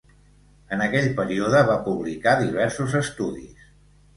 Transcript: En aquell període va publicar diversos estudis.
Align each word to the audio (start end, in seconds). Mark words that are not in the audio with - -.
En 0.77 0.81
aquell 0.85 1.09
període 1.19 1.61
va 1.69 1.77
publicar 1.89 2.35
diversos 2.41 2.97
estudis. 3.03 3.71